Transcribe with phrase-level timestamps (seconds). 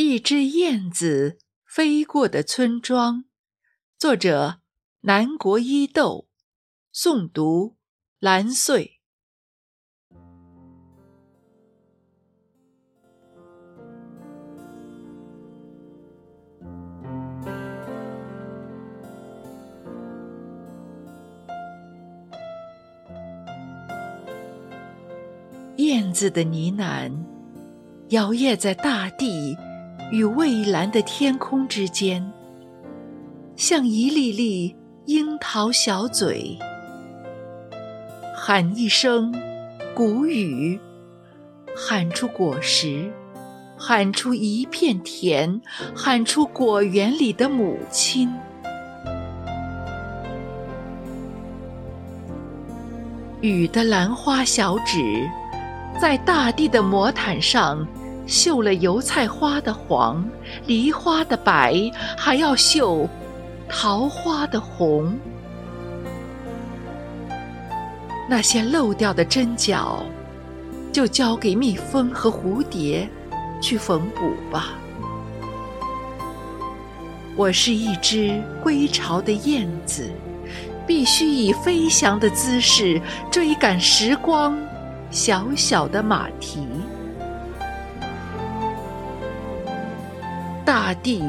[0.00, 3.24] 一只燕子飞过的村庄，
[3.98, 4.60] 作者
[5.00, 6.28] 南国伊豆，
[6.94, 7.76] 诵读
[8.20, 9.00] 蓝穗。
[25.78, 27.12] 燕子的呢喃，
[28.10, 29.56] 摇曳在大地
[30.10, 32.32] 与蔚蓝的天空之间，
[33.56, 34.74] 像一粒粒
[35.06, 36.58] 樱桃小嘴。
[38.34, 39.34] 喊一声
[39.94, 40.80] “谷雨”，
[41.76, 43.12] 喊出果实，
[43.76, 45.60] 喊出一片田，
[45.94, 48.32] 喊出果园里的母亲。
[53.40, 55.28] 雨的兰花小指。
[56.00, 57.84] 在大地的魔毯上，
[58.28, 60.22] 绣了油菜花的黄，
[60.66, 63.08] 梨花的白，还要绣
[63.66, 65.18] 桃花的红。
[68.28, 70.04] 那些漏掉的针脚，
[70.92, 73.08] 就交给蜜蜂和蝴蝶
[73.62, 74.74] 去缝补吧。
[77.34, 80.10] 我是一只归巢的燕子，
[80.86, 84.54] 必须以飞翔的姿势追赶时光。
[85.10, 86.68] 小小的马蹄，
[90.68, 91.22] 大地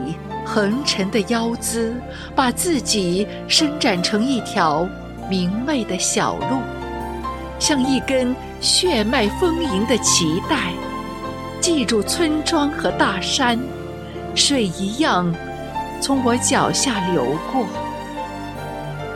[0.46, 1.96] 横陈的腰姿，
[2.36, 4.86] 把自己伸展成一条
[5.30, 6.60] 明媚的小路，
[7.58, 10.74] 像一根血脉丰盈的脐带，
[11.62, 13.58] 系住村庄和大山，
[14.36, 15.34] 水一样
[16.02, 17.24] 从我脚下流
[17.54, 17.66] 过。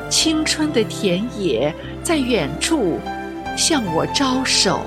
[0.09, 2.97] 青春的田野在远处。
[3.55, 4.79] 向我招手，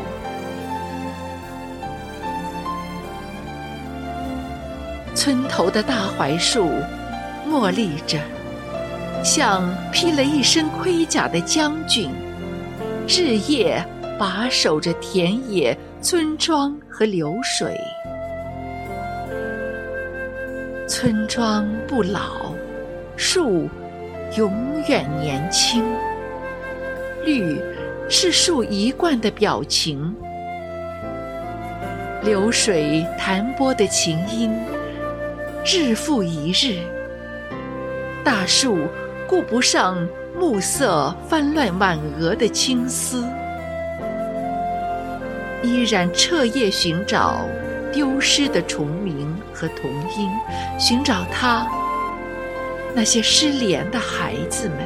[5.17, 6.71] 村头的大槐树
[7.47, 8.19] 默立着，
[9.25, 12.11] 像披了一身盔甲的将军，
[13.09, 13.83] 日夜
[14.19, 17.81] 把守着田野、村庄和流水。
[20.87, 22.53] 村庄不老，
[23.17, 23.71] 树
[24.37, 24.53] 永
[24.87, 25.83] 远年轻，
[27.25, 27.59] 绿。
[28.09, 30.15] 是树一贯的表情，
[32.23, 34.57] 流水弹拨的琴音，
[35.69, 36.79] 日复一日。
[38.25, 38.87] 大树
[39.27, 43.27] 顾不上暮色翻乱满额的青丝，
[45.65, 47.41] 依然彻夜寻找
[47.93, 50.31] 丢失的虫鸣和童音，
[50.79, 51.67] 寻找他
[52.95, 54.79] 那些失联的孩子们。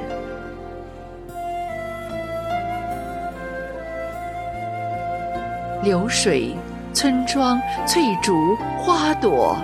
[5.83, 6.55] 流水，
[6.95, 9.59] 村庄，翠竹，花朵，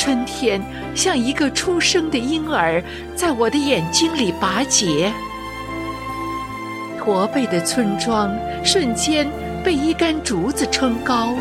[0.00, 0.62] 春天
[0.94, 2.82] 像一个出生的婴儿，
[3.14, 5.12] 在我的眼睛里拔节。
[6.98, 8.34] 驼背的村庄
[8.64, 9.28] 瞬间
[9.62, 11.34] 被一根竹子撑高，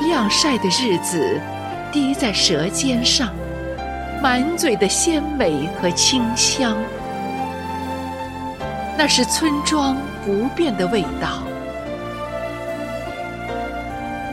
[0.00, 1.40] 晾晒的日子
[1.92, 3.28] 滴在舌尖上，
[4.20, 6.76] 满嘴的鲜美和清香，
[8.98, 11.44] 那是村庄不变的味道。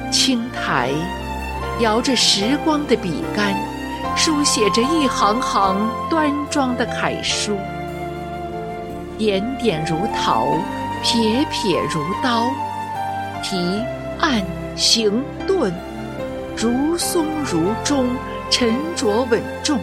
[0.09, 0.89] 青苔
[1.81, 3.55] 摇着时光的笔杆，
[4.15, 7.57] 书写着一行行端庄的楷书。
[9.17, 10.45] 点点如桃，
[11.03, 12.45] 撇撇如刀，
[13.41, 13.81] 提
[14.19, 14.43] 按
[14.75, 15.73] 行顿，
[16.55, 18.05] 如松如钟，
[18.51, 19.79] 沉着稳重。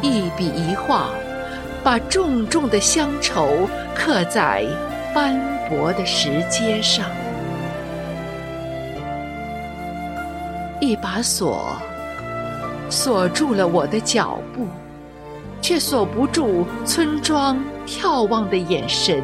[0.00, 1.08] 一笔一画，
[1.82, 4.64] 把重重的乡愁刻在
[5.12, 7.04] 斑驳的石阶上。
[10.80, 11.76] 一把锁
[12.88, 14.66] 锁住了我的脚步，
[15.60, 19.22] 却锁不住村庄眺望的眼神。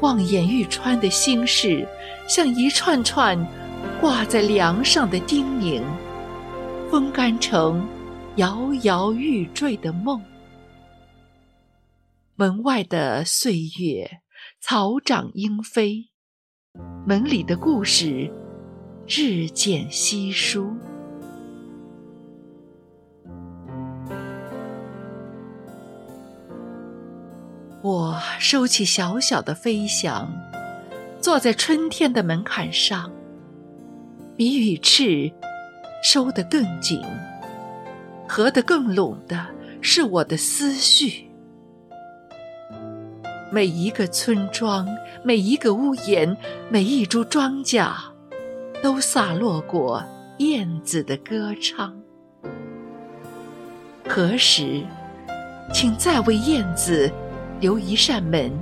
[0.00, 1.86] 望眼欲穿的心事，
[2.28, 3.38] 像一串串
[4.00, 5.82] 挂在梁上的叮咛，
[6.90, 7.86] 风干成
[8.36, 10.20] 摇摇欲坠的梦。
[12.34, 14.20] 门外的岁月，
[14.60, 16.10] 草长莺飞；
[17.06, 18.30] 门里的故事。
[19.06, 20.74] 日渐稀疏，
[27.82, 30.32] 我收起小小的飞翔，
[31.20, 33.12] 坐在春天的门槛上，
[34.38, 35.30] 比羽翅
[36.02, 37.02] 收得更紧，
[38.26, 39.46] 合得更拢的
[39.82, 41.30] 是我的思绪。
[43.52, 44.88] 每一个村庄，
[45.22, 46.34] 每一个屋檐，
[46.70, 48.13] 每一株庄稼。
[48.84, 50.04] 都洒落过
[50.40, 51.96] 燕子的歌唱。
[54.06, 54.82] 何时，
[55.72, 57.10] 请再为燕子
[57.60, 58.52] 留一扇门，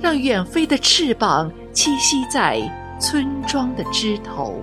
[0.00, 2.58] 让远飞的翅膀栖息在
[2.98, 4.62] 村庄的枝头。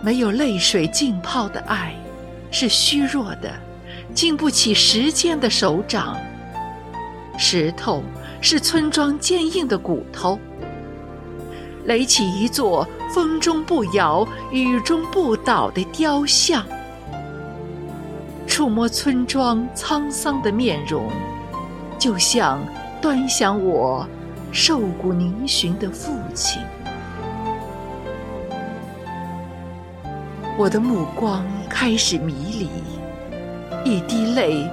[0.00, 1.94] 没有泪水浸泡的爱，
[2.50, 3.52] 是虚弱的，
[4.14, 6.16] 经不起时间的手掌。
[7.36, 8.02] 石头
[8.40, 10.38] 是村庄坚硬的骨头，
[11.84, 16.64] 垒起一座风中不摇、雨中不倒的雕像。
[18.46, 21.10] 触摸村庄沧桑的面容，
[21.98, 22.60] 就像
[23.00, 24.06] 端详我
[24.52, 26.62] 瘦骨嶙峋的父亲。
[30.56, 32.32] 我的目光开始迷
[33.84, 34.70] 离，一滴泪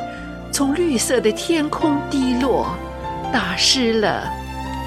[0.52, 2.68] 从绿色的天空滴落，
[3.34, 4.32] 打湿了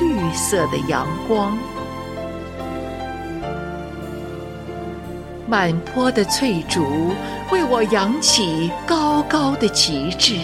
[0.00, 1.59] 绿色的阳光。
[5.54, 7.14] 满坡的翠竹
[7.52, 10.36] 为我扬起高高的旗帜，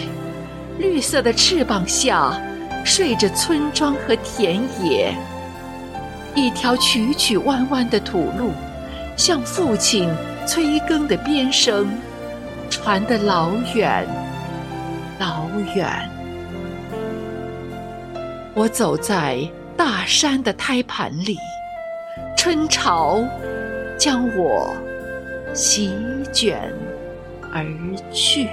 [0.79, 2.41] 绿色的翅膀下
[2.85, 5.13] 睡着村庄和田野，
[6.37, 8.53] 一条曲曲弯弯的土路，
[9.17, 10.09] 像父亲。
[10.47, 11.89] 催耕的鞭声
[12.71, 14.07] 传得老远，
[15.19, 15.87] 老远。
[18.55, 19.39] 我走在
[19.77, 21.37] 大山的胎盘里，
[22.37, 23.23] 春潮
[23.99, 24.75] 将我
[25.55, 25.93] 席
[26.33, 26.73] 卷
[27.53, 27.65] 而
[28.13, 28.49] 去。